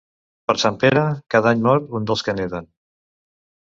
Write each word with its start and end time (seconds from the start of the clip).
Per 0.51 0.55
Sant 0.63 0.79
Pere, 0.85 1.03
cada 1.35 1.53
any 1.53 1.63
mor 1.69 1.87
un 2.01 2.11
dels 2.11 2.29
que 2.31 2.39
neden. 2.43 2.71